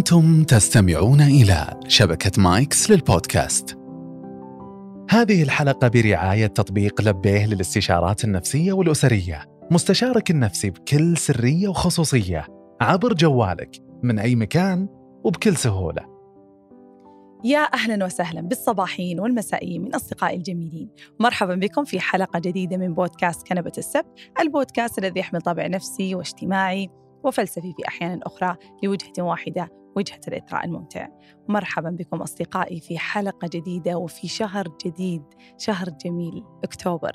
[0.00, 3.78] أنتم تستمعون إلى شبكة مايكس للبودكاست.
[5.10, 9.44] هذه الحلقة برعاية تطبيق لبيه للاستشارات النفسية والأسرية.
[9.70, 12.46] مستشارك النفسي بكل سرية وخصوصية
[12.80, 14.88] عبر جوالك من أي مكان
[15.24, 16.02] وبكل سهولة.
[17.44, 20.88] يا أهلا وسهلا بالصباحين والمسائيين من أصدقائي الجميلين،
[21.20, 24.06] مرحبا بكم في حلقة جديدة من بودكاست كنبة السبت،
[24.40, 26.90] البودكاست الذي يحمل طابع نفسي واجتماعي
[27.24, 31.08] وفلسفي في أحيان أخرى لوجهه واحدة وجهة الإثراء الممتع.
[31.48, 35.22] مرحبا بكم أصدقائي في حلقة جديدة وفي شهر جديد
[35.58, 37.12] شهر جميل أكتوبر.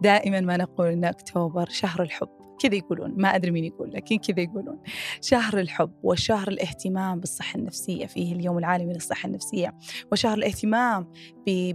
[0.00, 2.45] دائما ما نقول أن أكتوبر شهر الحب.
[2.58, 4.78] كذا يقولون ما أدري مين يقول لكن كذا يقولون.
[5.20, 9.74] شهر الحب وشهر الاهتمام بالصحة النفسية فيه اليوم العالمي للصحة النفسية
[10.12, 11.12] وشهر الاهتمام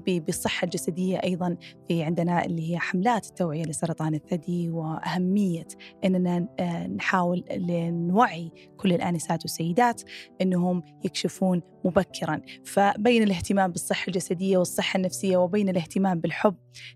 [0.07, 5.67] بالصحة الجسدية أيضا في عندنا اللي هي حملات التوعية لسرطان الثدي وأهمية
[6.05, 7.43] أننا آه، نحاول
[7.91, 10.01] نوعي كل الآنسات والسيدات
[10.41, 12.41] أنهم يكشفون مبكرا.
[12.65, 16.55] فبين الاهتمام بالصحة الجسدية والصحة النفسية وبين الاهتمام بالحب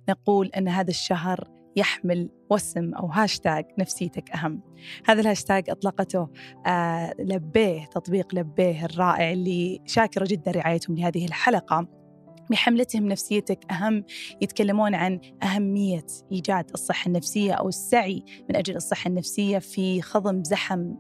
[0.10, 4.62] نقول أن هذا الشهر يحمل وسم أو هاشتاج نفسيتك أهم.
[5.06, 6.28] هذا الهاشتاج أطلقته
[6.68, 12.05] آه لبيه تطبيق لبيه الرائع اللي شاكرة جدا رعايتهم لهذه الحلقة.
[12.50, 14.04] بحملتهم نفسيتك أهم
[14.42, 20.94] يتكلمون عن أهمية إيجاد الصحة النفسية أو السعي من أجل الصحة النفسية في خضم زحم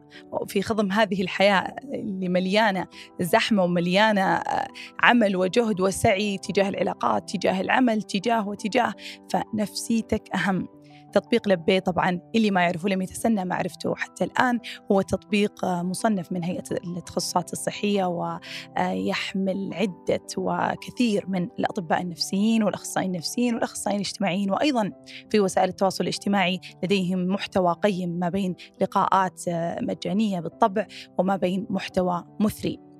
[0.48, 2.88] في خضم هذه الحياة اللي مليانة
[3.22, 4.68] زحمة ومليانة آه،
[5.00, 8.94] عمل وجهد وسعي تجاه العلاقات تجاه العمل تجاه وتجاه
[9.30, 10.75] فنفسيتك أهم.
[11.16, 14.60] تطبيق لبي طبعا اللي ما يعرفه لم يتسنى معرفته حتى الآن.
[14.92, 23.56] هو تطبيق مصنف من هيئة التخصصات الصحية ويحمل عدة وكثير من الأطباء النفسيين والأخصائيين النفسيين
[23.56, 24.92] والأخصائيين الاجتماعيين وأيضا
[25.30, 29.42] في وسائل التواصل الاجتماعي لديهم محتوى قيم ما بين لقاءات
[29.82, 32.95] مجانية بالطبع وما بين محتوى مثري.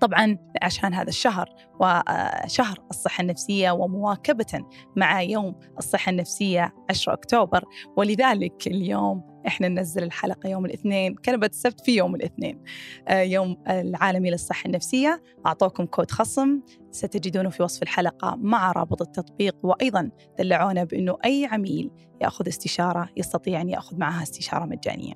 [0.00, 1.48] طبعا عشان هذا الشهر
[1.80, 4.64] وشهر الصحة النفسية ومواكبة
[4.96, 7.64] مع يوم الصحة النفسية 10 أكتوبر.
[7.96, 12.62] ولذلك اليوم إحنا ننزل الحلقة يوم الاثنين كنبة السبت في يوم الاثنين.
[13.08, 15.22] آه، يوم العالمي للصحة النفسية.
[15.46, 16.60] أعطوكم كود خصم
[16.90, 23.60] ستجدونه في وصف الحلقة مع رابط التطبيق وأيضا دلعونا بأنه أي عميل يأخذ استشارة يستطيع
[23.60, 25.14] أن يأخذ معها استشارة مجانية.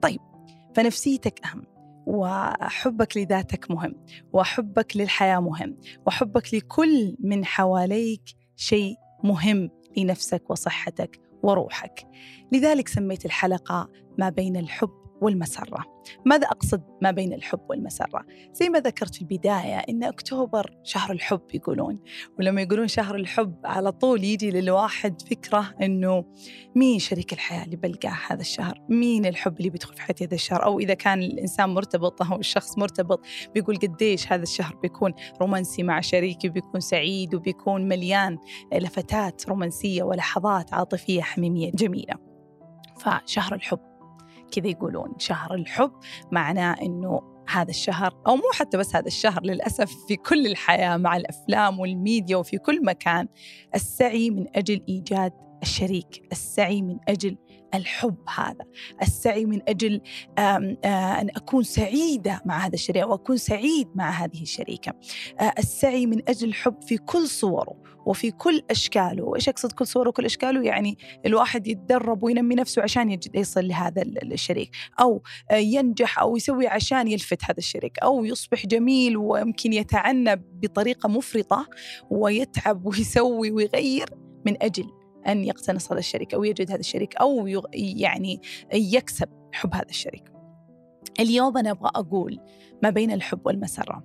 [0.00, 0.20] طيب
[0.74, 1.75] فنفسيتك أهم.
[2.06, 3.94] وحبك لذاتك مهم
[4.32, 8.22] وحبك للحياة مهم وحبك لكل من حواليك
[8.56, 8.94] شيء
[9.24, 12.06] مهم لنفسك وصحتك وروحك.
[12.52, 15.84] لذلك سميت الحلقة ما بين الحب والمسرة.
[16.24, 21.40] ماذا أقصد ما بين الحب والمسرة؟ زي ما ذكرت في البداية إن أكتوبر شهر الحب
[21.54, 22.00] يقولون
[22.38, 26.24] ولما يقولون شهر الحب على طول يجي للواحد فكرة إنه
[26.74, 30.64] مين شريك الحياة اللي بلقاه هذا الشهر؟ مين الحب اللي بيدخل في حياتي هذا الشهر؟
[30.64, 33.20] أو إذا كان الإنسان مرتبط أو الشخص مرتبط
[33.54, 38.38] بيقول قديش هذا الشهر بيكون رومانسي مع شريكي بيكون سعيد وبيكون مليان
[38.72, 42.14] لفتات رومانسية ولحظات عاطفية حميمية جميلة.
[42.98, 43.95] فشهر الحب
[44.52, 45.92] كذا يقولون شهر الحب
[46.32, 51.16] معناه إنه هذا الشهر أو مو حتى بس هذا الشهر للأسف في كل الحياة مع
[51.16, 53.28] الأفلام والميديا وفي كل مكان
[53.74, 57.36] السعي من أجل إيجاد الشريك السعي من أجل
[57.74, 58.64] الحب هذا
[59.02, 60.00] السعي من أجل
[60.38, 60.56] آه،
[61.20, 64.92] أن أكون سعيدة مع هذا الشريك وأكون سعيد مع هذه الشريكة
[65.40, 67.76] آه، السعي من أجل الحب في كل صوره.
[68.06, 69.24] وفي كل أشكاله.
[69.24, 74.70] وإيش أقصد كل صورة وكل أشكاله؟ يعني الواحد يتدرب وينمي نفسه عشان يصل لهذا الشريك.
[75.00, 77.98] أو آه، ينجح أو يسوي عشان يلفت هذا الشريك.
[77.98, 81.66] أو يصبح جميل ويمكن يتعنى بطريقة مفرطة
[82.10, 84.10] ويتعب ويسوي ويغير
[84.46, 84.90] من أجل
[85.26, 88.40] أن يقتنص هذا الشريك أو يجد هذا الشريك أو يعني
[88.74, 90.32] يكسب حب هذا الشريك.
[91.20, 92.40] اليوم أنا أبغى أقول
[92.82, 94.04] ما بين الحب والمسرة.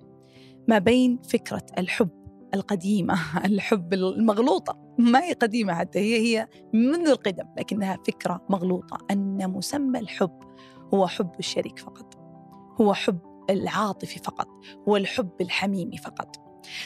[0.68, 2.21] ما بين فكرة الحب
[2.54, 4.96] القديمة الحب المغلوطة.
[4.98, 8.98] ما هي قديمة حتى هي هي منذ القدم لكنها فكرة مغلوطة.
[9.12, 10.40] أن مسمى الحب
[10.94, 12.16] هو حب الشريك فقط
[12.82, 13.20] هو حب
[13.50, 14.48] العاطفي فقط
[14.88, 16.41] هو الحب الحميمي فقط.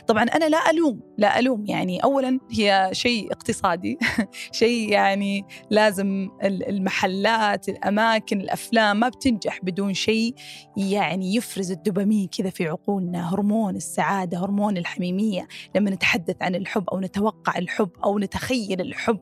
[0.08, 1.66] طبعا أنا لا ألوم لا ألوم.
[1.66, 3.98] يعني أولا هي شيء اقتصادي
[4.52, 10.36] شيء يعني لازم المحلات الأماكن الأفلام ما بتنجح بدون شيء
[10.78, 13.34] يعني يفرز الدوبامين كذا في عقولنا.
[13.34, 15.48] هرمون السعادة هرمون الحميمية.
[15.76, 19.20] لما نتحدث عن الحب أو نتوقع الحب أو نتخيل الحب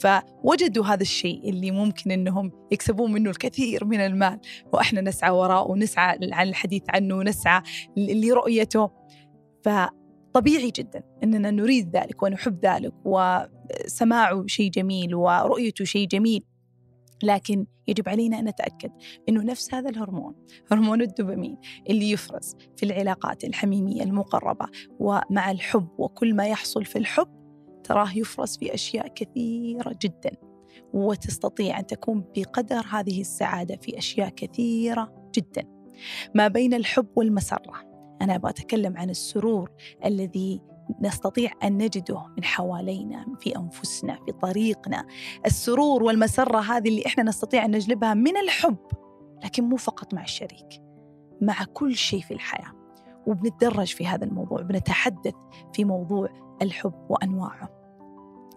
[0.00, 4.40] فوجدوا هذا الشيء اللي ممكن أنهم يكسبون منه الكثير من المال.
[4.72, 7.62] وإحنا نسعى وراءه ونسعى عن الحديث عنه ونسعى
[7.96, 9.05] لرؤيته.
[9.66, 16.44] فطبيعي جدا أننا نريد ذلك ونحب ذلك وسماعه شيء جميل ورؤيته شيء جميل
[17.22, 18.90] لكن يجب علينا أن نتأكد
[19.28, 20.34] أنه نفس هذا الهرمون
[20.72, 21.56] هرمون الدوبامين
[21.90, 24.66] اللي يفرز في العلاقات الحميمية المقربة
[24.98, 27.28] ومع الحب وكل ما يحصل في الحب
[27.84, 30.30] تراه يفرز في أشياء كثيرة جدا
[30.92, 35.64] وتستطيع أن تكون بقدر هذه السعادة في أشياء كثيرة جدا.
[36.34, 39.70] ما بين الحب والمسرة أنا أبغى أتكلم عن السرور
[40.04, 40.62] الذي
[41.00, 45.06] نستطيع أن نجده من حوالينا في أنفسنا في طريقنا.
[45.46, 48.76] السرور والمسرة هذه اللي إحنا نستطيع أن نجلبها من الحب
[49.44, 50.82] لكن مو فقط مع الشريك
[51.40, 52.72] مع كل شيء في الحياة.
[53.26, 55.34] وبنتدرج في هذا الموضوع بنتحدث
[55.72, 56.28] في موضوع
[56.62, 57.70] الحب وأنواعه.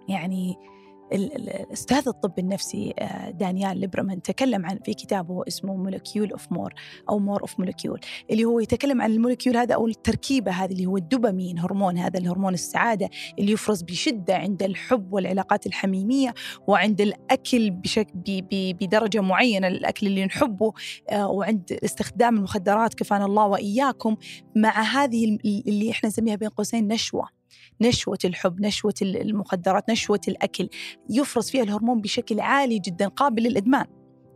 [0.08, 0.58] يعني
[1.14, 6.74] الأستاذ الطب النفسي آه، دانيال ليبرمان تكلم عن في كتابه اسمه molecule of more
[7.10, 8.00] أو more of molecule
[8.32, 12.20] اللي هو يتكلم عن ال molecule هذا أو التركيبة هذه اللي هو الدوبامين هرمون هذا
[12.20, 13.10] الهرمون السعادة
[13.40, 16.34] اللي يفرز بشدة عند الحب والعلاقات الحميمية
[16.68, 18.10] وعند الأكل بشكل
[18.82, 20.74] بدرجة معينة الاكل اللي نحبه
[21.10, 24.16] آه، وعند استخدام المخدرات كفانا الله وإياكم
[24.56, 27.39] مع هذه اللي إحنا نسميها بين قوسين نشوة.
[27.82, 30.70] نشوة الحب نشوة المخدرات نشوة الأكل
[31.10, 33.86] يفرز فيها الهرمون بشكل عالي جدا قابل للإدمان.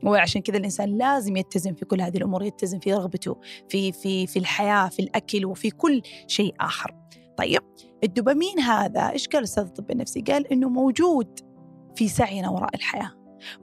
[0.04, 3.38] وعشان كذا الإنسان لازم يتزن في كل هذه الأمور يتزن في رغبته
[3.69, 6.95] في في في الحياة في الأكل وفي كل شيء آخر.
[7.38, 7.62] طيب
[8.04, 11.39] الدوبامين هذا إيش قال أستاذ الطب النفسي؟ قال إنه موجود
[11.95, 13.12] في سعينا وراء الحياة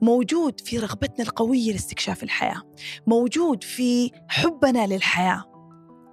[0.02, 2.62] موجود في رغبتنا القوية لاستكشاف الحياة
[3.06, 5.49] موجود في حبنا للحياة.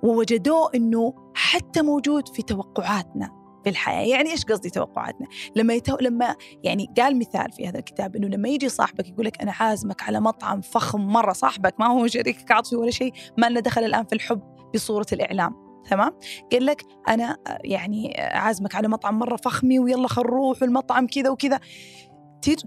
[0.04, 3.32] ووجدوه إنه حتى موجود في توقعاتنا
[3.64, 4.08] في الحياة.
[4.08, 5.98] يعني إيش قصدي توقعاتنا؟ لما يتو...
[6.02, 10.04] لما يعني قال مثال في هذا الكتاب إنه لما يجي صاحبك يقول لك أنا عازمك
[10.04, 14.06] على مطعم فخم مرة صاحبك ما هو شريكك عاطفي ولا شيء ما لنا دخل الآن
[14.06, 14.42] في الحب
[14.74, 15.68] بصورة الإعلام.
[15.90, 16.12] تمام؟
[16.52, 21.60] قال لك أنا يعني عازمك على مطعم مرة فخمي ويلا خل نروح المطعم كذا وكذا.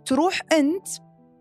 [0.06, 0.88] تروح أنت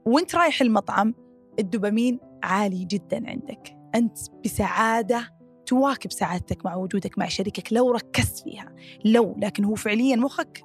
[0.05, 1.13] وأنت رايح المطعم
[1.59, 3.77] الدوبامين عالي جدا عندك.
[3.95, 5.38] أنت بسعادة
[5.69, 8.75] تواكب سعادتك مع وجودك مع شريكك لو ركزت فيها.
[9.05, 10.63] لو لكن هو فعليا مخك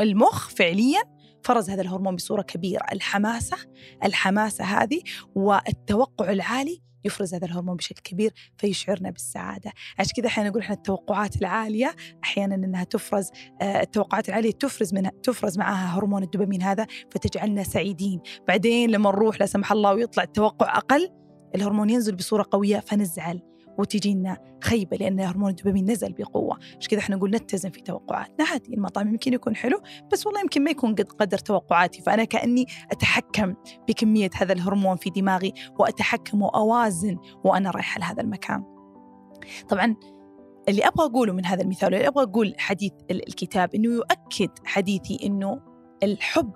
[0.00, 1.02] المخ فعليا
[1.44, 3.56] فرز هذا الهرمون بصورة كبيرة الحماسة
[4.04, 5.00] الحماسة هذه
[5.34, 9.72] والتوقع العالي يفرز هذا الهرمون بشكل كبير فيشعرنا بالسعادة.
[9.98, 11.94] عشان كذا أحيانا نقول إحنا التوقعات العالية
[12.24, 13.30] أحيانا إنها تفرز
[13.62, 18.20] آه، التوقعات العالية تفرز منها تفرز معها هرمون الدوبامين هذا فتجعلنا سعيدين.
[18.48, 21.10] بعدين لما نروح لا سمح الله ويطلع التوقع أقل
[21.54, 23.55] الهرمون ينزل بصورة قوية فنزعل.
[23.78, 26.56] وتجينا خيبة لأن هرمون الدوبامين نزل بقوة.
[26.56, 29.80] عشان كذا إحنا نقول نتزن في توقعاتنا؟ عادي المطعم يمكن يكون حلو
[30.12, 32.02] بس والله يمكن ما يكون قد قدر توقعاتي.
[32.02, 33.54] فأنا كأني أتحكم
[33.88, 38.64] بكمية هذا الهرمون في دماغي وأتحكم وأوازن وأنا رايحة لهذا المكان.
[39.68, 39.96] طبعا
[40.68, 45.60] اللي أبغى أقوله من هذا المثال اللي أبغى أقول حديث الكتاب أنه يؤكد حديثي أنه
[46.02, 46.52] الحب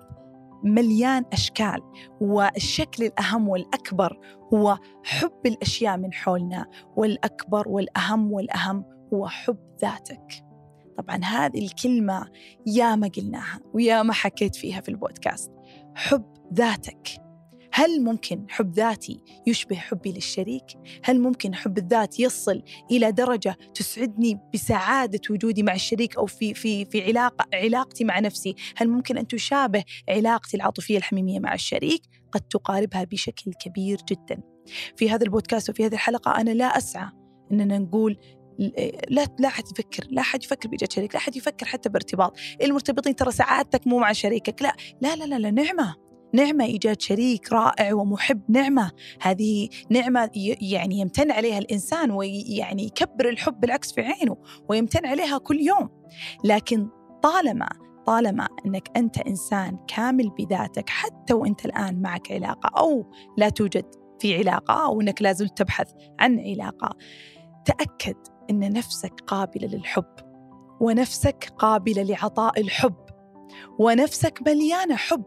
[0.63, 1.81] مليان أشكال
[2.21, 4.19] والشكل الأهم والأكبر
[4.53, 6.65] هو حب الأشياء من حولنا
[6.95, 10.45] والأكبر والأهم والأهم هو حب ذاتك.
[10.97, 12.27] طبعا هذه الكلمة
[12.65, 15.51] يا ما قلناها ويا ما حكيت فيها في البودكاست.
[15.95, 17.30] حب ذاتك.
[17.73, 20.65] هل ممكن حب ذاتي يشبه حبي للشريك؟
[21.03, 26.85] هل ممكن حب الذات يصل إلى درجة تسعدني بسعادة وجودي مع الشريك أو في في
[26.85, 32.01] في علاقة علاقتي مع نفسي؟ هل ممكن أن تشابه علاقتي العاطفية الحميمية مع الشريك؟
[32.31, 34.41] قد تقاربها بشكل كبير جدا.
[34.95, 37.09] في هذا البودكاست وفي هذه الحلقة أنا لا أسعى
[37.51, 38.17] أننا نقول
[39.09, 43.15] لا لا حد يفكر لا حد يفكر بإيجاد شريك لا حد يفكر حتى بارتباط المرتبطين
[43.15, 45.95] ترى سعادتك مو مع شريكك لا لا لا لا, لا نعمة
[46.33, 48.91] نعمة إيجاد شريك رائع ومحب نعمة.
[49.21, 50.29] هذه نعمة
[50.61, 54.37] يعني يمتن عليها الإنسان ويعني يكبر الحب بالعكس في عينه
[54.69, 55.89] ويمتن عليها كل يوم.
[56.43, 56.89] لكن
[57.23, 57.69] طالما
[58.05, 63.85] طالما أنك أنت إنسان كامل بذاتك حتى وأنت الآن معك علاقة أو لا توجد
[64.19, 66.95] في علاقة أو أنك لازلت تبحث عن علاقة
[67.65, 68.15] تأكد
[68.49, 70.15] أن نفسك قابلة للحب
[70.81, 73.05] ونفسك قابلة لعطاء الحب
[73.79, 75.23] ونفسك مليانة حب.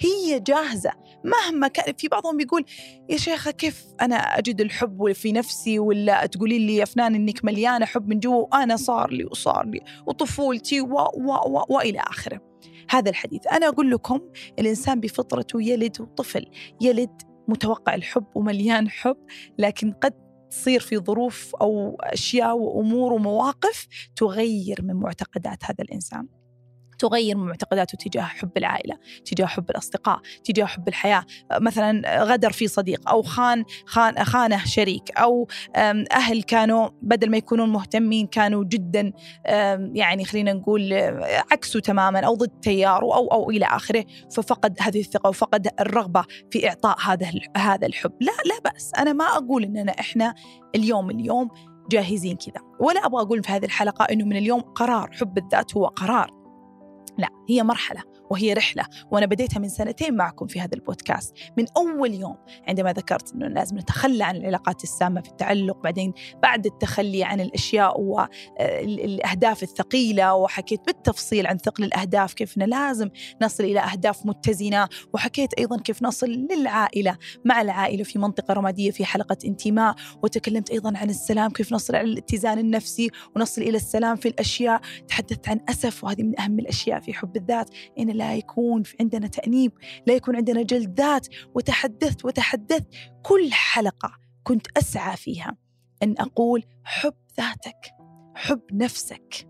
[0.00, 0.90] هي جاهزة.
[1.24, 2.64] مهما كان في بعضهم بيقول
[3.08, 7.86] يا شيخة كيف أنا أجد الحب في نفسي؟ ولا تقولي لي يا فنان إنك مليانة
[7.86, 12.40] حب من جوا وأنا صار لي وصار لي وطفولتي و و و وإلى آخره.
[12.90, 13.46] هذا الحديث.
[13.46, 14.20] أنا أقول لكم
[14.58, 16.46] الإنسان بفطرته يلد طفل
[16.80, 19.16] يلد متوقع الحب ومليان حب
[19.58, 20.12] لكن قد
[20.50, 23.86] تصير في ظروف أو أشياء وأمور ومواقف
[24.16, 26.28] تغير من معتقدات هذا الإنسان.
[26.98, 31.24] تغير معتقداته تجاه حب العائلة تجاه حب الأصدقاء تجاه حب الحياة.
[31.52, 35.48] مثلا غدر في صديق أو خان, خان خانة شريك أو
[36.12, 39.12] أهل كانوا بدل ما يكونون مهتمين كانوا جدا
[39.94, 40.92] يعني خلينا نقول
[41.52, 44.04] عكسه تماما أو ضد تياره أو أو إلى آخره.
[44.32, 48.12] ففقد هذه الثقة وفقد الرغبة في إعطاء هذا هذا الحب.
[48.20, 48.92] لا لا بأس.
[48.98, 50.34] أنا ما أقول إننا إحنا
[50.74, 51.48] اليوم اليوم
[51.90, 52.62] جاهزين كذا.
[52.80, 55.10] ولا أبغى أقول في هذه الحلقة أنه من اليوم قرار.
[55.12, 56.45] حب الذات هو قرار.
[57.18, 58.02] لا هي مرحلة.
[58.30, 61.34] وهي رحلة وأنا بديتها من سنتين معكم في هذا البودكاست.
[61.58, 62.36] من أول يوم
[62.68, 68.00] عندما ذكرت أنه لازم نتخلى عن العلاقات السامة في التعلق بعدين بعد التخلي عن الأشياء
[68.00, 73.10] والأهداف الثقيلة وحكيت بالتفصيل عن ثقل الأهداف كيف لازم
[73.42, 77.16] نصل إلى أهداف متزنة وحكيت أيضا كيف نصل للعائلة.
[77.44, 82.08] مع العائلة في منطقة رمادية في حلقة انتماء وتكلمت أيضا عن السلام كيف نصل على
[82.08, 84.80] الاتزان النفسي ونصل إلى السلام في الأشياء.
[85.08, 89.72] تحدثت عن أسف وهذه من أهم الأشياء في حب الذات إن لا يكون عندنا تأنيب
[90.06, 92.86] لا يكون عندنا جلد ذات وتحدثت وتحدثت
[93.22, 95.56] كل حلقة كنت أسعى فيها
[96.02, 97.94] أن أقول حب ذاتك
[98.34, 99.48] حب نفسك.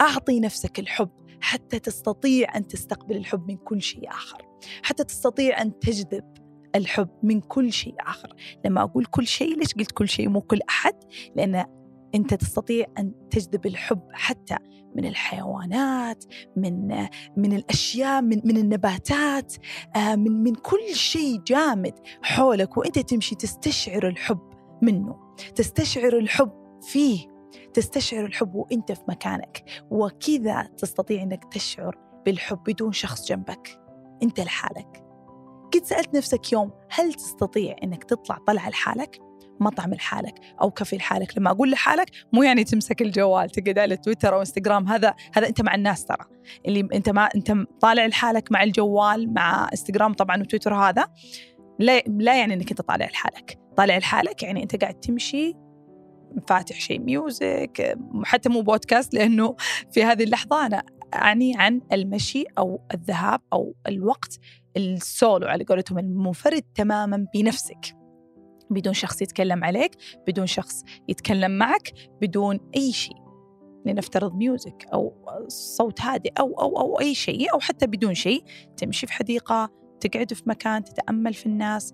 [0.00, 1.10] أعطي نفسك الحب
[1.40, 4.38] حتى تستطيع أن تستقبل الحب من كل شيء آخر
[4.82, 6.24] حتى تستطيع أن تجذب
[6.74, 8.36] الحب من كل شيء آخر.
[8.64, 10.94] لما أقول كل شيء ليش قلت كل شيء؟ مو كل أحد
[11.36, 11.64] لأن
[12.14, 14.56] أنت تستطيع أن تجذب الحب حتى
[14.96, 16.24] من الحيوانات
[16.56, 17.06] من
[17.36, 19.54] من الأشياء من من النباتات
[19.96, 24.40] آه، من من كل شيء جامد حولك وأنت تمشي تستشعر الحب
[24.82, 25.16] منه
[25.54, 27.32] تستشعر الحب فيه
[27.74, 33.80] تستشعر الحب وأنت في مكانك وكذا تستطيع إنك تشعر بالحب بدون شخص جنبك.
[34.22, 35.04] أنت لحالك.
[35.74, 39.20] قد سألت نفسك يوم هل تستطيع إنك تطلع طلعة لحالك؟
[39.60, 41.38] مطعم لحالك أو كافي لحالك.
[41.38, 45.62] لما أقول لحالك مو يعني تمسك الجوال تقعد على تويتر أو إنستغرام هذا هذا أنت
[45.62, 46.24] مع الناس ترى.
[46.66, 51.06] اللي أنت ما أنت طالع لحالك مع الجوال مع إنستغرام طبعا وتويتر هذا
[51.78, 53.58] لا لا يعني إنك أنت طالع لحالك.
[53.76, 55.54] طالع لحالك يعني أنت قاعد تمشي
[56.48, 59.56] فاتح شيء music حتى مو بودكاست لأنه
[59.90, 60.82] في هذه اللحظة أنا
[61.14, 64.38] اعني عن المشي أو الذهاب أو الوقت
[64.76, 68.01] السولو على قولتهم المنفرد تماما بنفسك.
[68.72, 69.96] بدون شخص يتكلم عليك
[70.28, 73.22] بدون شخص يتكلم معك بدون أي شيء.
[73.86, 75.14] لنفترض ميوزك أو
[75.48, 78.44] صوت هادئ أو أو أو أي شيء أو حتى بدون شيء.
[78.76, 81.92] تمشي في حديقة تقعد في مكان تتأمل في الناس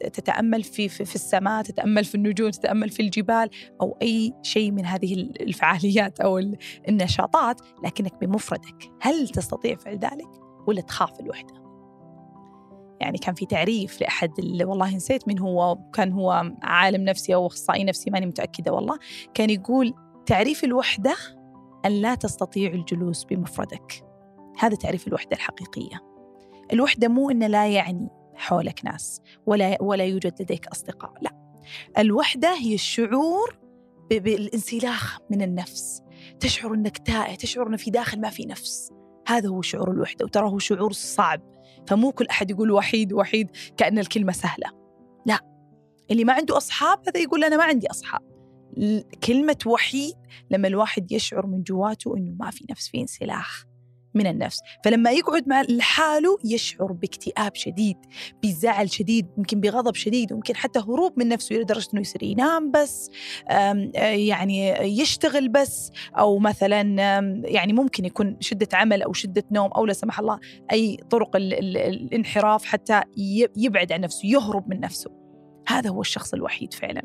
[0.00, 3.48] تتأمل في, في, في السماء تتأمل في النجوم تتأمل في الجبال
[3.80, 6.38] أو أي شيء من هذه الفعاليات أو
[6.88, 7.60] النشاطات.
[7.84, 8.90] لكنك بمفردك.
[9.00, 10.28] هل تستطيع فعل ذلك؟
[10.66, 11.63] ولا تخاف الوحدة؟
[13.00, 14.30] يعني كان في تعريف لأحد
[14.62, 18.98] والله نسيت من هو كان هو عالم نفسي أو أخصائي نفسي ماني متأكدة والله
[19.34, 19.94] كان يقول
[20.26, 21.16] تعريف الوحدة
[21.86, 24.04] أن لا تستطيع الجلوس بمفردك.
[24.58, 26.00] هذا تعريف الوحدة الحقيقية.
[26.72, 31.30] الوحدة مو أن لا يعني حولك ناس ولا ولا يوجد لديك أصدقاء لا.
[31.98, 33.58] الوحدة هي الشعور
[34.10, 36.02] بالانسلاخ من النفس.
[36.40, 38.92] تشعر أنك تائه تشعر أن في داخل ما في نفس.
[39.26, 41.53] هذا هو شعور الوحدة وترى هو شعور صعب.
[41.86, 44.70] فمو كل أحد يقول وحيد وحيد كأن الكلمة سهلة.
[45.26, 45.40] لا.
[46.10, 48.20] اللي ما عنده أصحاب هذا يقول أنا ما عندي أصحاب.
[49.26, 50.14] كلمة وحيد
[50.50, 53.64] لما الواحد يشعر من جواته أنه ما في نفس في انسلاخ.
[54.14, 54.60] من النفس.
[54.84, 57.96] فلما يقعد مع لحاله يشعر باكتئاب شديد
[58.42, 63.10] بزعل شديد يمكن بغضب شديد ويمكن حتى هروب من نفسه لدرجة أنه يصير ينام بس
[64.00, 64.68] يعني
[65.00, 66.80] يشتغل بس أو مثلا
[67.44, 70.38] يعني ممكن يكون شدة عمل أو شدة نوم أو لا سمح الله
[70.72, 73.02] أي طرق الانحراف حتى
[73.56, 75.23] يبعد عن نفسه يهرب من نفسه.
[75.68, 77.02] هذا هو الشخص الوحيد فعلا.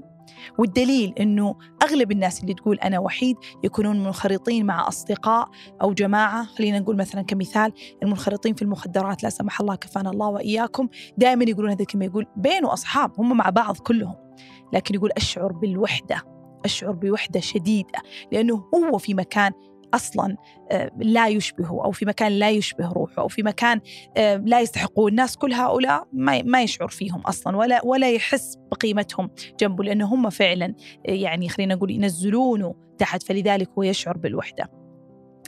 [0.57, 5.49] والدليل أنه أغلب الناس اللي تقول أنا وحيد يكونون منخرطين مع أصدقاء
[5.81, 6.43] أو جماعة.
[6.45, 7.73] خلينا نقول مثلا كمثال
[8.03, 10.87] المنخرطين في المخدرات لا سمح الله كفانا الله وإياكم.
[11.17, 14.15] دائما يقولون هذا الكلمة يقول بينه أصحاب هم مع بعض كلهم.
[14.73, 16.23] لكن يقول أشعر بالوحدة
[16.65, 17.99] أشعر بوحدة شديدة
[18.31, 19.51] لأنه هو في مكان
[19.93, 20.37] أصلا
[20.71, 23.81] آه، لا يشبهه أو في مكان لا يشبه روحه أو في مكان
[24.17, 29.29] آه، لا يستحقه الناس كل هؤلاء ما يشعر فيهم أصلا ولا ولا يحس بقيمتهم
[29.59, 30.75] جنبه لأنه هم فعلا
[31.07, 34.79] آه، يعني خلينا نقول ينزلونه تحت فلذلك هو يشعر بالوحدة.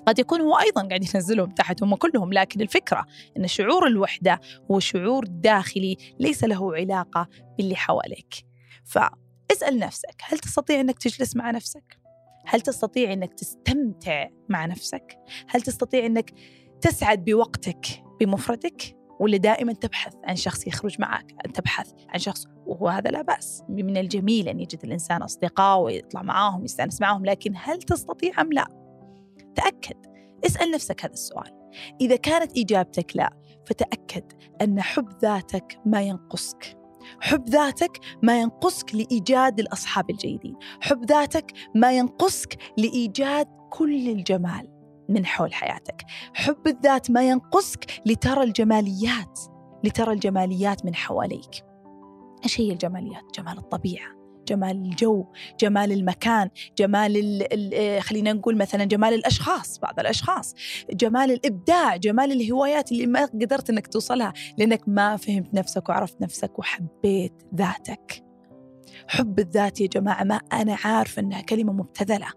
[0.07, 3.05] قد يكون هو أيضا قاعد ينزلهم تحت هم كلهم لكن الفكرة
[3.37, 4.39] إن شعور الوحدة
[4.71, 8.35] هو شعور داخلي ليس له علاقة باللي حواليك.
[8.85, 12.00] فاسأل نفسك هل تستطيع إنك تجلس مع نفسك؟
[12.45, 15.17] هل تستطيع إنك تستمتع مع نفسك؟
[15.47, 16.31] هل تستطيع إنك
[16.81, 22.87] تسعد بوقتك بمفردك؟ ولا دائما تبحث عن شخص يخرج معك أن تبحث عن شخص وهو
[22.87, 23.63] هذا لا بأس.
[23.69, 28.67] من الجميل أن يجد الإنسان أصدقاء ويطلع معاهم يستأنس معاهم لكن هل تستطيع أم لا؟
[29.55, 30.05] تأكد.
[30.45, 31.69] اسأل نفسك هذا السؤال.
[32.01, 33.33] إذا كانت إجابتك لا
[33.65, 36.80] فتأكد أن حب ذاتك ما ينقصك.
[37.21, 40.55] حب ذاتك ما ينقصك لإيجاد الأصحاب الجيدين.
[40.81, 44.67] حب ذاتك ما ينقصك لإيجاد كل الجمال
[45.09, 46.03] من حول حياتك.
[46.33, 49.39] حب الذات ما ينقصك لترى الجماليات
[49.83, 51.65] لترى الجماليات من حواليك.
[52.43, 54.20] إيش هي الجماليات؟ جمال الطبيعة.
[54.51, 55.25] جمال الجو
[55.59, 60.55] جمال المكان جمال ال ال خلينا نقول مثلا جمال الأشخاص بعض الأشخاص.
[60.91, 66.59] جمال الإبداع جمال الهوايات اللي ما قدرت إنك توصلها لأنك ما فهمت نفسك وعرفت نفسك
[66.59, 68.23] وحبيت ذاتك.
[69.07, 72.27] حب الذات يا جماعة ما أنا عارفه إنها كلمة مبتذلة.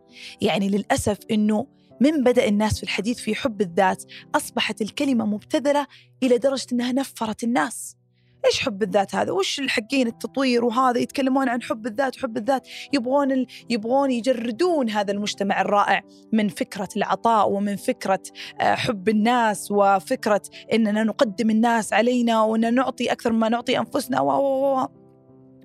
[0.41, 1.67] يعني للأسف إنه
[2.01, 4.05] من بدأ الناس في الحديث في حب الذات
[4.35, 5.87] أصبحت الكلمة مبتذلة
[6.23, 7.97] إلى درجة أنها نفرت الناس.
[8.47, 12.69] إيش حب الذات هذا؟ وش الحقين التطوير وهذا؟ يتكلمون عن حب الذات وحب الذات.
[12.93, 13.47] يبغون ال...
[13.71, 18.23] يبغون يجردون هذا المجتمع الرائع من فكرة العطاء ومن فكرة
[18.61, 24.21] حب الناس وفكرة إننا نقدم الناس علينا وان نعطي أكثر مما نعطي أنفسنا.
[24.21, 25.04] و و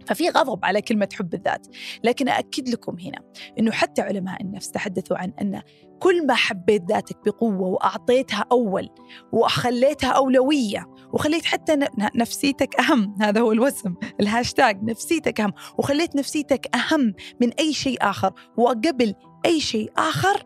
[0.10, 1.68] ففي غضب على كلمة حب الذات.
[2.04, 3.20] لكن أأكد لكم هنا
[3.60, 5.62] أنه حتى علماء النفس تحدثوا عن أن
[6.00, 8.90] كل ما حبيت ذاتك بقوة وأعطيتها أول
[9.32, 11.80] وخليتها أولوية وخليت حتى
[12.16, 18.34] نفسيتك أهم هذا هو الوسم الهاشتاج نفسيتك أهم وخليت نفسيتك أهم من أي شيء آخر.
[18.58, 20.44] وقبل أي شيء آخر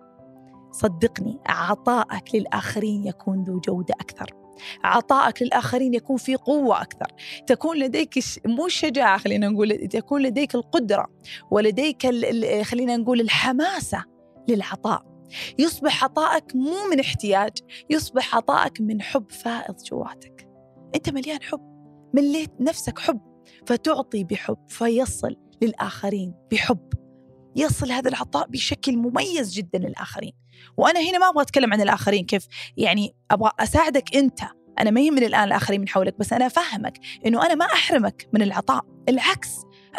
[0.71, 4.42] صدقني عطائك للآخرين يكون ذو جودة أكثر.
[4.83, 7.07] عطائك للآخرين يكون في قوة أكثر.
[7.47, 11.07] تكون لديك مو الشجاعة خلينا نقول تكون لديك القدرة
[11.51, 12.01] ولديك
[12.61, 14.03] خلينا نقول الحماسة
[14.47, 15.13] للعطاء.
[15.59, 17.51] يصبح عطائك مو من احتياج
[17.89, 20.47] يصبح عطائك من حب فائض جواتك.
[20.95, 21.61] أنت مليان حب
[22.13, 23.19] مليت نفسك حب
[23.65, 27.02] فتعطي بحب فيصل للآخرين بحب.
[27.55, 30.33] يصل هذا العطاء بشكل مميز جدا للآخرين.
[30.77, 34.39] وأنا هنا ما أبغى أتكلم عن الآخرين كيف؟ يعني أبغى أساعدك أنت.
[34.79, 38.41] أنا ما يهمني الآن الآخرين من حولك بس أنا أفهمك إنه أنا ما أحرمك من
[38.41, 38.85] العطاء.
[39.09, 39.49] العكس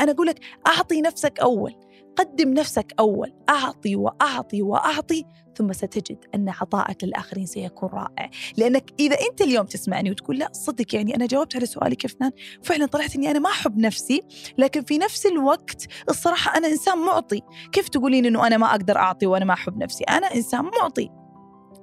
[0.00, 1.74] أنا أقول لك أعطي نفسك أول.
[2.16, 5.24] قدم نفسك أول أعطي وأعطي وأعطي
[5.56, 8.30] ثم ستجد أن عطائك للآخرين سيكون رائع.
[8.56, 12.30] لأنك إذا أنت اليوم تسمعني وتقول لا صدق يعني أنا جاوبت على سؤالك يا فنان
[12.62, 14.22] فعلا طلعت أني أنا ما أحب نفسي
[14.58, 17.42] لكن في نفس الوقت الصراحة أنا إنسان معطي.
[17.72, 21.10] كيف تقولين أنه أنا ما أقدر أعطي وأنا ما أحب نفسي؟ أنا إنسان معطي.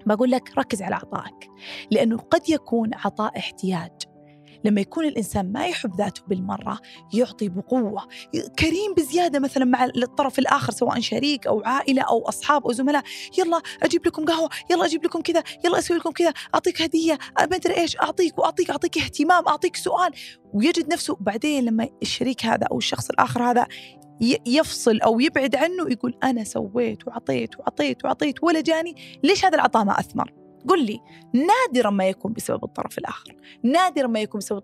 [0.05, 1.49] بقول لك ركز على عطائك
[1.91, 4.10] لأنه قد يكون عطاء احتياج.
[4.65, 6.79] لما يكون الإنسان ما يحب ذاته بالمرة
[7.13, 8.07] يعطي بقوة
[8.59, 13.03] كريم بزيادة مثلا مع الطرف الآخر سواء شريك أو عائلة أو أصحاب أو زملاء.
[13.37, 17.55] يلا أجيب لكم قهوة يلا أجيب لكم كذا يلا أسوي لكم كذا أعطيك هدية ما
[17.55, 20.11] أدري إيش أعطيك وأعطيك أعطيك اهتمام أعطيك سؤال.
[20.53, 23.67] ويجد نفسه بعدين لما الشريك هذا أو الشخص الآخر هذا
[24.45, 29.83] يفصل أو يبعد عنه يقول أنا سويت وعطيت وعطيت وعطيت ولا جاني ليش هذا العطاء
[29.83, 30.99] ما أثمر؟ قل لي
[31.33, 33.35] نادرا ما يكون بسبب الطرف الآخر.
[33.63, 34.57] نادرا ما يكون بسبب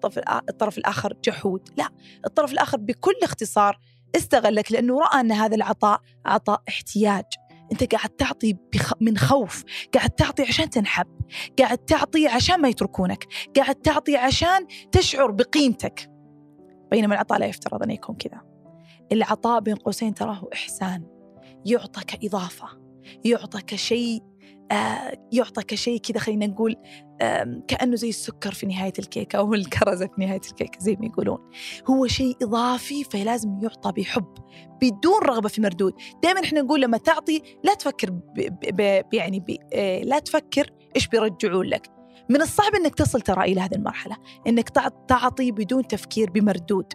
[0.49, 1.69] الطرف, الآخر جحود.
[1.77, 1.89] لا
[2.25, 3.79] الطرف الآخر بكل اختصار
[4.15, 7.25] استغلك لأنه رأى أن هذا العطاء عطاء احتياج.
[7.71, 8.93] أنت قاعد تعطي بخ...
[9.01, 11.07] من خوف قاعد تعطي عشان تنحب
[11.59, 16.11] قاعد تعطي عشان ما يتركونك قاعد تعطي عشان تشعر بقيمتك.
[16.91, 18.41] بينما العطاء لا يفترض أن يكون كذا.
[19.11, 21.03] العطاء بين قوسين تراه إحسان
[21.65, 22.67] يعطى كإضافة
[23.25, 24.23] يعطى كشيء
[25.31, 26.75] يعطى كشيء كذا خلينا نقول
[27.67, 31.37] كأنه زي السكر في نهاية الكيكة أو الكرزة في نهاية الكيكة زي ما يقولون.
[31.89, 34.33] هو شيء إضافي فلازم يعطى بحب
[34.81, 35.93] بدون رغبة في مردود.
[36.23, 38.19] دائما إحنا نقول لما تعطي لا تفكر
[39.13, 41.87] يعني آه، لا تفكر إيش بيرجعون لك.
[42.29, 44.69] من الصعب إنك تصل ترى إلى هذه المرحلة إنك
[45.07, 46.93] تعطي بدون تفكير بمردود.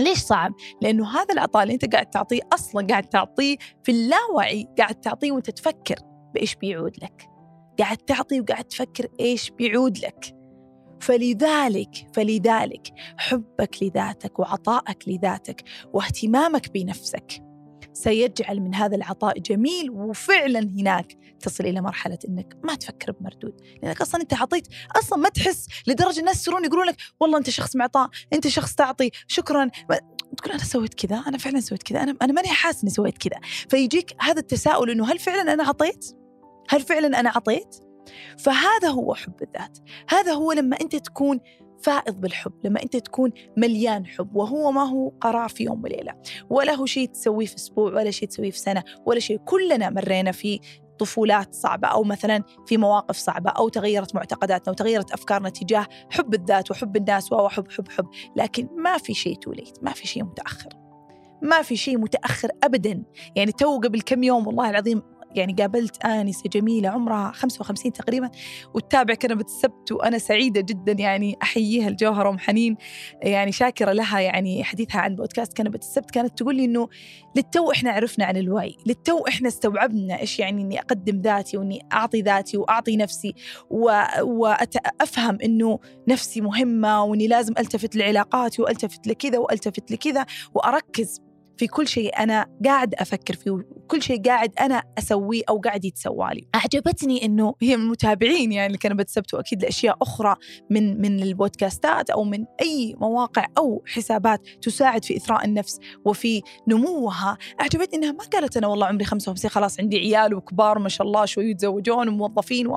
[0.00, 0.52] ليش صعب؟
[0.82, 5.50] لأنه هذا العطاء اللي أنت قاعد تعطيه أصلا قاعد تعطيه في اللاوعي قاعد تعطيه وأنت
[5.50, 6.13] تفكر.
[6.34, 7.28] بإيش بيعود لك؟
[7.78, 10.34] قاعد تعطي وقاعد تفكر إيش بيعود لك.
[11.00, 17.42] فلذلك فلذلك حبك لذاتك وعطائك لذاتك واهتمامك بنفسك
[17.92, 23.60] سيجعل من هذا العطاء جميل وفعلا هناك تصل إلى مرحلة إنك ما تفكر بمردود.
[23.82, 27.76] لأنك أصلا أنت عطيت أصلا ما تحس لدرجة الناس يصيرون يقولون لك والله أنت شخص
[27.76, 29.70] معطاء أنت شخص تعطي شكرا.
[30.36, 32.02] تقول أنا سويت كذا؟ أنا فعلا سويت كذا.
[32.02, 33.40] أنا أنا ماني حاسس إني سويت كذا.
[33.68, 36.23] فيجيك هذا التساؤل إنه هل فعلا أنا عطيت؟
[36.68, 37.76] هل فعلا أنا أعطيت؟
[38.38, 39.78] فهذا هو حب الذات.
[40.08, 41.40] هذا هو لما أنت تكون
[41.82, 46.14] فائض بالحب لما أنت تكون مليان حب وهو ما هو قرار في يوم وليلة.
[46.50, 49.36] ولا هو شيء تسويه في أسبوع ولا شيء تسويه في سنة ولا شيء.
[49.36, 50.60] كلنا مرينا في
[50.98, 56.70] طفولات صعبة أو مثلا في مواقف صعبة أو تغيرت معتقداتنا وتغيرت أفكارنا تجاه حب الذات
[56.70, 60.68] وحب الناس وحب حب حب لكن ما في شيء توليت ما في شيء متأخر.
[61.42, 63.04] ما في شيء متأخر أبدا.
[63.36, 65.02] يعني تو قبل كم يوم والله العظيم
[65.34, 68.30] يعني قابلت آنسة جميلة عمرها 55 تقريبا
[68.74, 72.76] وتتابع كنبة السبت وأنا سعيدة جدا يعني أحييها الجوهرة أم حنين
[73.22, 76.88] يعني شاكرة لها يعني حديثها عن بودكاست كنبة السبت كانت تقول لي إنه
[77.36, 82.22] للتو إحنا عرفنا عن الوعي للتو إحنا استوعبنا إيش يعني إني أقدم ذاتي وإني أعطي
[82.22, 83.34] ذاتي وأعطي نفسي
[83.70, 91.20] وأفهم إنه نفسي مهمة وإني لازم ألتفت لعلاقاتي وألتفت لكذا وألتفت لكذا وأركز
[91.58, 93.50] في كل شيء أنا قاعد أفكر فيه
[93.84, 96.48] وكل شيء قاعد أنا أسويه أو قاعد يتسوى لي.
[96.54, 100.36] أعجبتني أنه هي من المتابعين يعني اللي كانوا بتسبتوا أكيد لأشياء أخرى
[100.70, 107.38] من من البودكاستات أو من أي مواقع أو حسابات تساعد في إثراء النفس وفي نموها.
[107.60, 111.24] أعجبتني أنها ما قالت أنا والله عمري 55 خلاص عندي عيال وكبار ما شاء الله
[111.24, 112.72] شوي يتزوجون وموظفين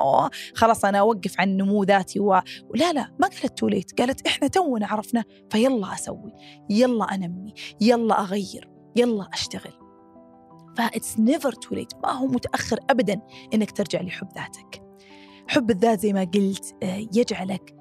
[0.53, 2.41] خلاص أنا أوقف عن نمو ذاتي و...
[2.69, 6.33] ولا لا ما قالت توليت قالت إحنا تونا عرفنا فيلا أسوي
[6.69, 9.87] يلا أنمي يلا أغير يلا أشتغل.
[10.77, 13.21] ف it's never too late ما هو متأخر أبدا
[13.53, 14.83] إنك ترجع لحب ذاتك.
[15.47, 17.73] حب الذات زي ما قلت آه، يجعلك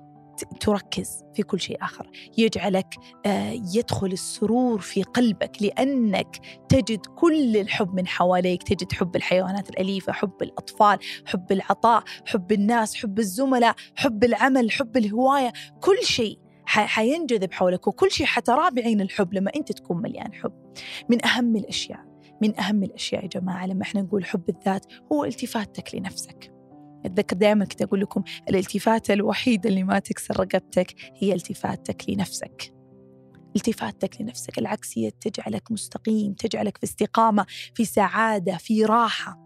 [0.61, 2.11] تركز في كل شيء آخر.
[2.39, 2.95] يجعلك
[3.27, 6.37] آه، يدخل السرور في قلبك لأنك
[6.69, 8.63] تجد كل الحب من حواليك.
[8.63, 14.97] تجد حب الحيوانات الأليفة حب الأطفال حب العطاء حب الناس حب الزملاء حب العمل حب
[14.97, 15.53] الهواية.
[15.81, 20.53] كل شيء حينجذب حولك وكل شيء حتراه بعين الحب لما أنت تكون مليان حب.
[21.09, 22.06] من أهم الأشياء
[22.43, 26.53] من أهم الأشياء يا جماعة لما إحنا نقول حب الذات هو التفاتك لنفسك.
[27.05, 32.73] أتذكر دائما كنت أقول لكم الالتفاتة الوحيدة اللي ما تكسر رقبتك هي التفاتك لنفسك.
[33.57, 39.46] التفاتك لنفسك العكسية تجعلك مستقيم تجعلك في استقامة في سعادة في راحة.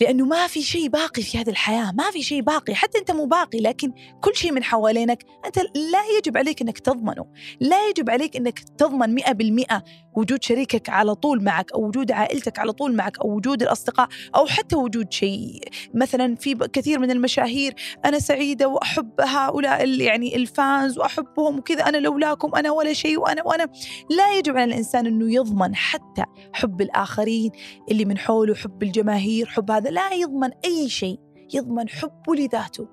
[0.00, 3.24] لأنه ما في شيء باقي في هذه الحياة ما في شيء باقي حتى أنت مو
[3.24, 7.26] باقي لكن كل شيء من حوالينك أنت لا يجب عليك أنك تضمنه
[7.60, 9.84] لا يجب عليك أنك تضمن مئة بالمئة
[10.16, 14.46] وجود شريكك على طول معك أو وجود عائلتك على طول معك أو وجود الأصدقاء أو
[14.46, 15.60] حتى وجود شيء.
[15.94, 22.54] مثلا في كثير من المشاهير أنا سعيدة وأحب هؤلاء يعني الفانز وأحبهم وكذا أنا لولاكم
[22.54, 23.68] أنا ولا شيء وأنا وأنا.
[24.10, 27.50] لا يجب على الإنسان أنه يضمن حتى حب الآخرين
[27.90, 29.89] اللي من حوله حب الجماهير حب هذا.
[29.90, 31.20] لا يضمن أي شيء
[31.54, 32.88] يضمن حبه لذاته.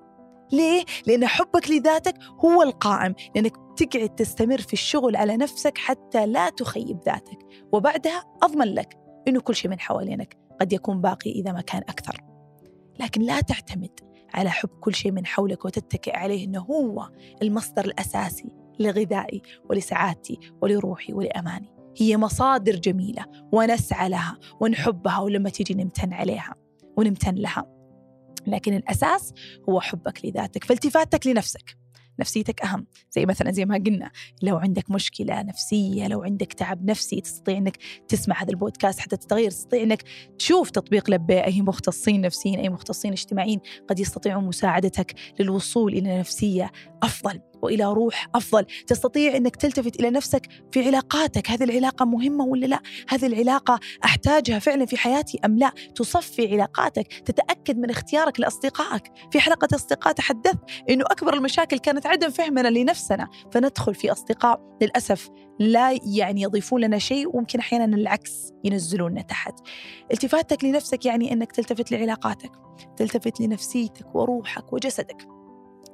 [0.52, 6.50] ليه؟ لأن حبك لذاتك هو القائم لأنك تقعد تستمر في الشغل على نفسك حتى لا
[6.50, 7.38] تخيب ذاتك.
[7.72, 12.24] وبعدها أضمن لك أنه كل شيء من حوالينك قد يكون باقي إذا ما كان أكثر.
[13.00, 14.00] لكن لا تعتمد
[14.34, 17.08] على حب كل شيء من حولك وتتكئ عليه أنه هو
[17.42, 21.74] المصدر الأساسي لغذائي ولسعادتي ولروحي ولأماني.
[21.96, 26.54] هي مصادر جميلة ونسعى لها ونحبها ولما تيجي نمتن عليها.
[26.98, 27.64] ونمتن لها.
[28.46, 29.32] لكن الأساس
[29.68, 31.78] هو حبك لذاتك فالتفاتك لنفسك.
[32.20, 32.86] نفسيتك أهم.
[33.10, 34.10] زي مثلا زي ما قلنا
[34.42, 37.76] لو عندك مشكلة نفسية لو عندك تعب نفسي تستطيع أنك
[38.08, 40.02] تسمع هذا البودكاست حتى تتغير تستطيع أنك
[40.38, 46.72] تشوف تطبيق لبي أي مختصين نفسيين أي مختصين اجتماعيين قد يستطيعون مساعدتك للوصول إلى نفسية
[47.02, 47.40] أفضل.
[47.62, 48.64] وإلى روح أفضل.
[48.86, 50.42] تستطيع إنك تلتفت إلى نفسك
[50.72, 51.50] في علاقاتك.
[51.50, 57.06] هذه العلاقة مهمة ولا لا؟ هذه العلاقة أحتاجها فعلا في حياتي أم لا؟ تصفي علاقاتك.
[57.24, 59.02] تتأكد من اختيارك لأصدقائك.
[59.32, 60.58] في حلقة أصدقاء تحدثت
[60.90, 63.28] إنه أكبر المشاكل كانت عدم فهمنا لنفسنا.
[63.52, 65.28] فندخل في أصدقاء للأسف
[65.60, 69.54] لا يعني يضيفون لنا شيء وممكن أحيانا العكس ينزلوننا تحت.
[70.12, 72.52] التفاتك لنفسك يعني إنك تلتفت لعلاقاتك.
[72.96, 75.37] تلتفت لنفسيتك وروحك وجسدك.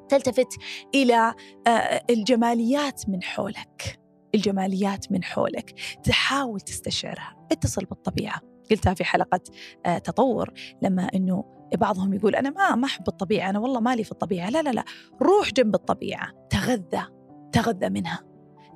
[0.09, 0.49] تلتفت
[0.95, 1.35] إلى
[1.67, 4.01] آه، الجماليات من حولك.
[4.35, 5.75] الجماليات من حولك.
[6.05, 7.47] تحاول تستشعرها.
[7.53, 8.41] اتصل بالطبيعة.
[8.71, 9.41] قلتها في حلقة
[9.87, 11.45] آه، تطور لما إنه
[11.77, 13.51] بعضهم يقول أنا ما ما أحب الطبيعة.
[13.51, 14.51] أنا والله مالي في الطبيعة.
[14.51, 14.85] لا لا لا.
[15.23, 16.33] روح جنب الطبيعة.
[16.51, 17.07] تغذى.
[17.53, 18.23] تغذى منها.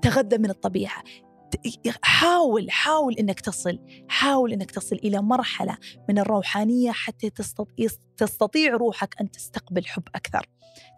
[0.02, 1.02] تغذى من الطبيعة.
[2.02, 5.76] حاول حاول إنك تصل حاول إنك تصل إلى مرحلة
[6.08, 7.30] من الروحانية حتى
[8.16, 10.46] تستطيع روحك أن تستقبل حب أكثر.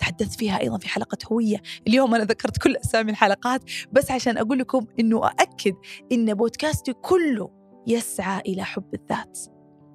[0.01, 1.63] تحدثت فيها أيضا في حلقة هوية.
[1.87, 5.75] اليوم أنا ذكرت كل أسامي الحلقات بس عشان أقول لكم إنه ااكد
[6.13, 7.51] إن بودكاستي كله
[7.87, 9.39] يسعى إلى حب الذات.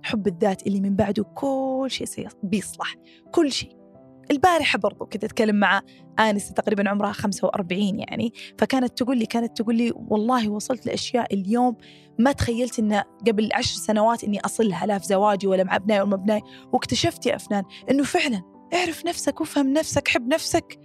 [0.04, 2.96] حب الذات اللي من بعده كل شيء بيصلح.
[3.32, 3.85] كل شيء.
[4.32, 5.82] البارحة برضو كنت أتكلم مع
[6.20, 11.76] آنسة تقريبا عمرها 45 يعني فكانت تقول لي كانت تقول لي والله وصلت لأشياء اليوم
[12.20, 16.14] ما تخيلت إن قبل عشر سنوات إني أصلها لا في زواجي ولا مع أبنائي ولا
[16.16, 16.42] أبنائي
[16.74, 18.42] واكتشفت يا أفنان إنه فعلا
[18.74, 20.80] اعرف نفسك وافهم نفسك حب نفسك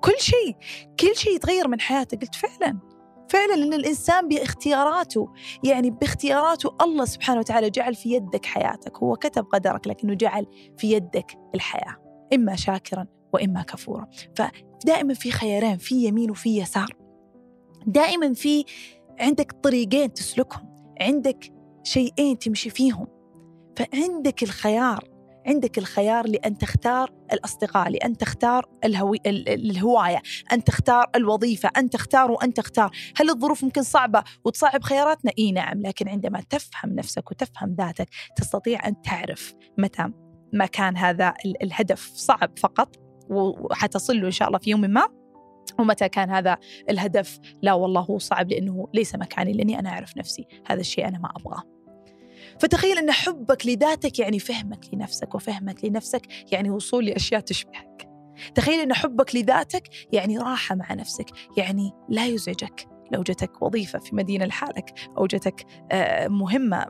[0.00, 0.56] كل شيء
[1.00, 2.20] كل شيء يتغير من حياتك.
[2.20, 2.78] قلت فعلا
[3.28, 5.28] فعلا لأن الإنسان باختياراته
[5.64, 10.46] يعني باختياراته الله سبحانه وتعالى جعل في يدك حياتك هو كتب قدرك لكنه جعل
[10.78, 12.05] في يدك الحياة.
[12.32, 14.08] إما شاكرا وإما كفورا.
[14.36, 16.96] فدائما في خيارين في يمين وفي يسار.
[17.86, 18.64] دائما في
[19.20, 23.06] عندك طريقين تسلكهم عندك شيئين تمشي فيهم.
[23.76, 29.20] فعندك الخيار عندك الخيار لأن تختار الأصدقاء لأن تختار الهوي...
[29.26, 32.90] الهواية أن تختار الوظيفة أن تختار وأن تختار.
[33.16, 38.88] هل الظروف ممكن صعبة وتصعب خياراتنا؟ إي نعم لكن عندما تفهم نفسك وتفهم ذاتك تستطيع
[38.88, 40.10] أن تعرف متى
[40.52, 42.96] ما كان هذا الهدف صعب فقط
[43.30, 45.08] وحتصل له إن شاء الله في يوم ما.
[45.78, 46.58] ومتى كان هذا
[46.90, 50.46] الهدف؟ لا والله هو صعب لأنه ليس مكاني لأني أنا أعرف نفسي.
[50.66, 51.62] هذا الشيء أنا ما أبغاه.
[52.60, 58.08] فتخيل أن حبك لذاتك يعني فهمك لنفسك وفهمك لنفسك يعني وصول لأشياء تشبهك.
[58.54, 62.95] تخيل أن حبك لذاتك يعني راحة مع نفسك يعني لا يزعجك.
[63.12, 66.86] لو جتك وظيفة في مدينة لحالك أو جتك آه، مهمة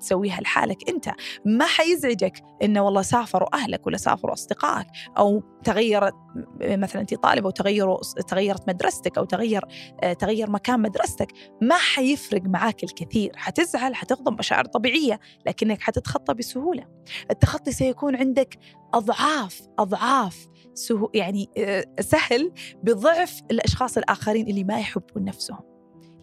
[0.00, 1.10] تسويها لحالك أنت.
[1.44, 4.86] ما حيزعجك إنه والله سافروا أهلك ولا سافروا أصدقائك
[5.18, 6.14] أو تغيرت
[6.60, 7.98] مثلا أنت طالبة وتغيروا
[8.28, 9.64] تغيرت مدرستك أو تغير
[10.02, 11.32] آه، تغير مكان مدرستك.
[11.62, 13.32] ما حيفرق معاك الكثير.
[13.36, 16.84] حتزعل حتغضب مشاعر طبيعية لكنك حتتخطى بسهولة.
[17.30, 18.58] التخطي سيكون عندك
[18.94, 25.60] أضعاف أضعاف سهو يعني آه، سهل بضعف الأشخاص الآخرين اللي ما يحبون نفسهم.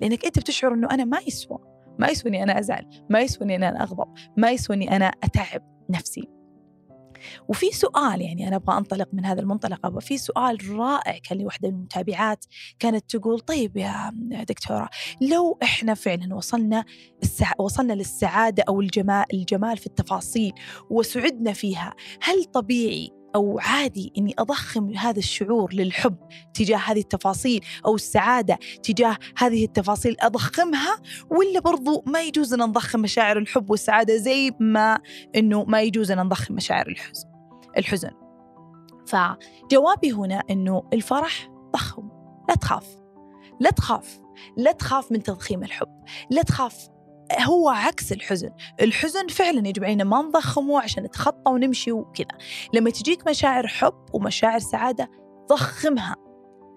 [0.02, 1.58] لأنك أنت بتشعر إنه أنا ما يسوى
[1.99, 6.30] ما يسوني أنا أزعل ما يسوني أنا أغضب ما يسوني أنا أتعب نفسي.
[7.48, 11.70] وفي سؤال يعني أنا أبغى أنطلق من هذا المنطلق في سؤال رائع كان لي من
[11.70, 12.46] المتابعات
[12.80, 14.12] كانت تقول طيب يا
[14.50, 14.90] دكتورة
[15.22, 16.86] لو إحنا فعلا وصلنا
[17.24, 17.52] السع...
[17.60, 20.54] وصلنا للسعادة أو الجمال الجمال في التفاصيل
[20.90, 26.15] وسعدنا فيها هل طبيعي أو عادي إني أضخم هذا الشعور للحب
[26.54, 33.00] تجاه هذه التفاصيل أو السعادة تجاه هذه التفاصيل أضخمها؟ ولا برضو ما يجوز أن نضخم
[33.00, 35.00] مشاعر الحب والسعادة زي ما
[35.36, 37.28] إنه ما يجوز أن نضخم مشاعر الحزن
[37.78, 38.12] الحزن.
[39.08, 42.10] فجوابي هنا إنه الفرح ضخم
[42.50, 42.86] لا تخاف.
[43.60, 44.19] لا تخاف.
[44.58, 46.04] لا تخاف من تضخيم الحب.
[46.30, 46.89] لا تخاف
[47.41, 48.50] هو عكس الحزن.
[48.82, 52.38] الحزن فعلا يجب علينا ما نضخمه عشان نتخطى ونمشي وكذا.
[52.74, 55.12] لما تجيك مشاعر حب ومشاعر سعادة
[55.50, 56.15] ضخمها.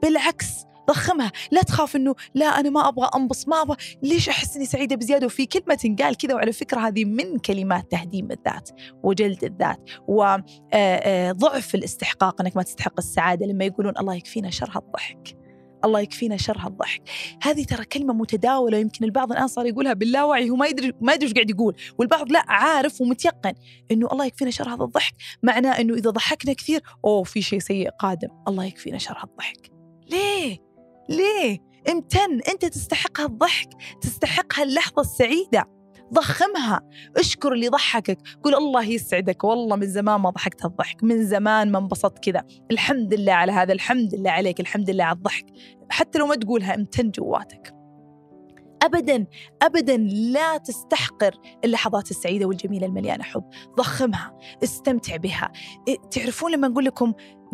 [0.03, 0.47] بالعكس
[0.88, 1.33] ضخمها.
[1.51, 3.77] لا تخاف إنه لا أنا ما أبغى انبسط ما أبغى.
[4.03, 8.31] ليش أحس إني سعيدة بزيادة؟ وفي كلمة تنقال كذا وعلى فكرة هذه من كلمات تهديم
[8.31, 8.71] الذات
[9.03, 9.90] وجلد الذات.
[10.09, 15.46] وضعف الاستحقاق إنك ما تستحق السعادة لما يقولون الله يكفينا شر هالضحك.
[15.85, 17.03] الله يكفينا شر هالضحك
[17.43, 21.27] هذه ترى كلمة متداولة يمكن البعض الآن صار يقولها باللاوعي هو ما يدري ما يدري
[21.27, 21.77] إيش قاعد يقول.
[21.99, 23.55] والبعض لا عارف ومتيقن
[23.91, 25.15] إنه الله يكفينا شر هذا الضحك.
[25.43, 28.29] معناه إنه إذا ضحكنا كثير أوه في شيء سيء قادم.
[28.49, 29.71] الله يكفينا شر هالضحك
[30.11, 30.59] ليه؟
[31.09, 31.59] ليه؟
[31.89, 33.69] امتن أنت تستحق هالضحك
[34.01, 35.76] تستحق هاللحظة السعيدة.
[36.14, 36.81] ضخمها.
[37.16, 38.19] اشكر اللي ضحكك.
[38.45, 39.45] قول الله يسعدك.
[39.45, 42.45] والله من زمان ما ضحكت هالضحك من زمان ما انبسطت كذا.
[42.71, 43.73] الحمد لله على هذا.
[43.73, 44.61] الحمد لله عليك.
[44.61, 45.47] الحمد لله على الضحك.
[45.90, 47.73] حتى لو ما تقولها امتن جواتك.
[48.83, 49.27] ابدا
[49.62, 53.45] ابدا لا تستحقر اللحظات السعيدة والجميلة المليانة حب.
[53.79, 54.38] ضخمها.
[54.64, 55.53] استمتع بها.
[56.11, 57.12] تعرفون لما نقول لكم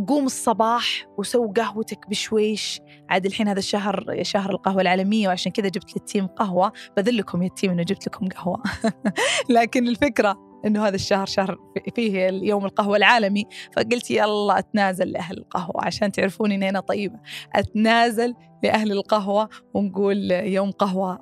[0.09, 2.81] قوم الصباح وسووا قهوتك بشويش.
[3.11, 6.73] عاد الحين هذا الشهر شهر القهوة العالمية وعشان كذا جبت لل team قهوة.
[6.97, 8.63] بذلكم يا ال team إنه جبت لكم قهوة.
[9.57, 11.59] لكن الفكرة إنه هذا الشهر شهر
[11.95, 13.47] فيه اليوم القهوة العالمي.
[13.77, 17.19] فقلت يلا أتنازل لأهل القهوة عشان تعرفون إني أنا طيبة.
[17.55, 21.21] أتنازل لاهل القهوة ونقول يوم قهوة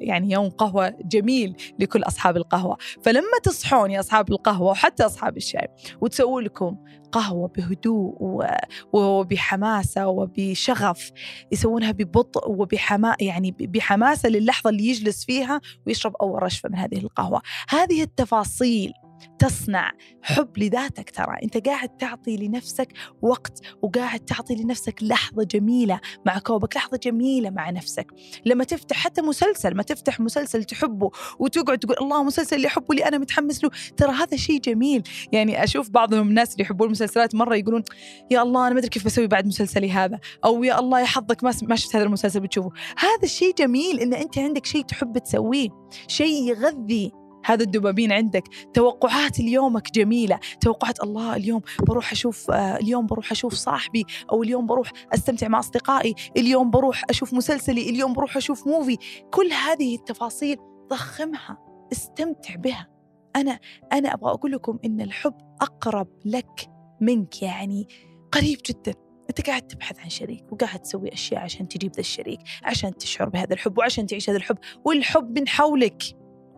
[0.00, 2.76] يعني يوم قهوة جميل لكل أصحاب القهوة.
[3.02, 5.68] فلما تصحون يا أصحاب القهوة وحتى أصحاب الشاي
[6.00, 6.76] وتسووا لكم
[7.12, 8.44] قهوة بهدوء
[8.92, 11.10] وبحماسة وبشغف
[11.52, 17.42] يسوونها ببطء وبحما يعني بحماسة للحظة اللي يجلس فيها ويشرب أول رشفة من هذه القهوة.
[17.68, 18.92] هذه التفاصيل
[19.38, 21.36] تصنع حب لذاتك ترى.
[21.42, 27.70] أنت قاعد تعطي لنفسك وقت وقاعد تعطي لنفسك لحظة جميلة مع كوبك لحظة جميلة مع
[27.70, 28.06] نفسك.
[28.44, 33.04] لما تفتح حتى مسلسل ما تفتح مسلسل تحبه وتقعد تقول الله مسلسل اللي أحبه اللي
[33.04, 35.02] أنا متحمس له ترى هذا شيء جميل.
[35.32, 37.82] يعني أشوف بعضهم الناس اللي يحبون المسلسلات مرة يقولون
[38.30, 41.44] يا الله أنا ما أدري كيف بسوي بعد مسلسلي هذا أو يا الله يا حظك
[41.44, 42.70] ما شفت هذا المسلسل بتشوفه.
[42.98, 45.68] هذا الشيء جميل إن أنت عندك شيء تحب تسويه
[46.08, 47.12] شيء يغذي
[47.44, 48.44] هذا الدوبامين عندك.
[48.74, 50.38] توقعات اليومك جميلة.
[50.60, 55.58] توقعات الله اليوم بروح أشوف آه، اليوم بروح أشوف صاحبي أو اليوم بروح أستمتع مع
[55.58, 58.96] أصدقائي اليوم بروح أشوف مسلسلي اليوم بروح أشوف موفي
[59.30, 60.56] كل هذه التفاصيل
[60.90, 61.58] ضخمها
[61.92, 62.88] استمتع بها.
[63.36, 63.58] أنا
[63.92, 67.88] أنا أبغى أقول لكم إن الحب أقرب لك منك يعني
[68.32, 68.94] قريب جدا.
[69.30, 73.54] أنت قاعد تبحث عن شريك وقاعد تسوي أشياء عشان تجيب ذا الشريك عشان تشعر بهذا
[73.54, 74.58] الحب وعشان تعيش هذا الحب.
[74.84, 76.02] والحب من حولك.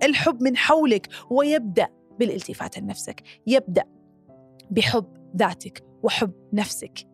[0.03, 1.89] الحب من حولك ويبدأ
[2.19, 3.85] بالالتفات لنفسك يبدأ
[4.71, 7.12] بحب ذاتك وحب نفسك.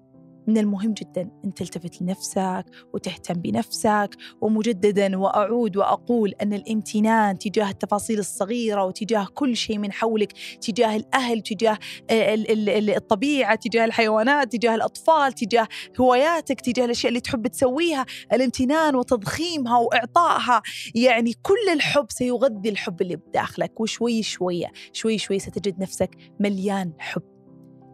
[0.48, 8.18] من المهم جدا أن تلتفت لنفسك وتهتم بنفسك ومجددا وأعود وأقول أن الامتنان تجاه التفاصيل
[8.18, 11.78] الصغيرة وتجاه كل شيء من حولك تجاه الأهل تجاه
[12.10, 15.68] الطبيعة تجاه الحيوانات تجاه الأطفال تجاه
[16.00, 18.06] هواياتك تجاه الأشياء اللي تحب تسويها.
[18.32, 20.62] الامتنان وتضخيمها وإعطائها
[20.94, 23.80] يعني كل الحب سيغذي الحب اللي بداخلك.
[23.80, 27.22] وشوي شوية شوي شوي ستجد نفسك مليان حب.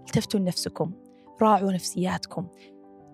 [0.07, 1.04] التفتوا لنفسكم.
[1.45, 2.49] راعوا نفسياتكم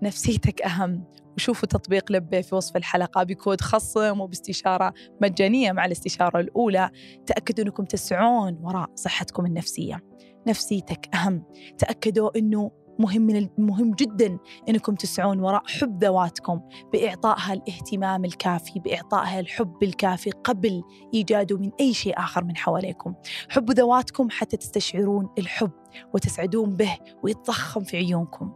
[0.02, 1.04] نفسيتك أهم.
[1.36, 6.90] وشوفوا تطبيق لبي في وصف الحلقة بكود خصم وباستشارة مجانية مع الاستشارة الأولى.
[7.26, 10.00] تأكدوا أنكم تسعون وراء صحتكم النفسية.
[10.46, 11.44] نفسيتك أهم.
[11.78, 16.60] تأكدوا أنه مهم من المهم جدا إنكم تسعون وراء حب ذواتكم
[16.92, 20.82] بإعطائها الاهتمام الكافي بإعطائها الحب الكافي قبل
[21.14, 23.14] إيجاده من أي شيء آخر من حواليكم.
[23.48, 25.70] حب ذواتكم حتى تستشعرون الحب
[26.14, 28.52] وتسعدون به ويتضخم في عيونكم.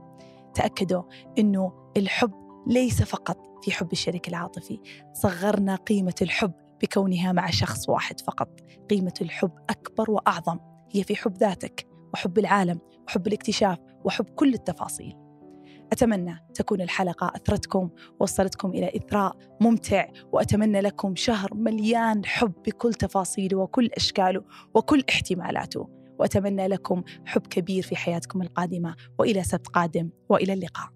[0.55, 1.03] تأكدوا
[1.39, 2.33] إنه الحب
[2.67, 4.81] ليس فقط في حب الشريك العاطفي
[5.13, 6.53] صغرنا قيمة الحب
[6.83, 8.49] بكونها مع شخص واحد فقط.
[8.91, 10.59] قيمة الحب أكبر وأعظم
[10.91, 12.79] هي في حب ذاتك وحب العالم.
[13.07, 15.17] وحب الاكتشاف وحب كل التفاصيل.
[15.93, 17.91] أتمنى تكون الحلقة أثرتكم
[18.21, 25.89] وصلتكم إلى إثراء ممتع وأتمنى لكم شهر مليان حب بكل تفاصيله وكل أشكاله وكل احتمالاته.
[26.19, 30.89] وأتمنى لكم حب كبير في حياتكم القادمة وإلى سبت قادم وإلى اللقاء.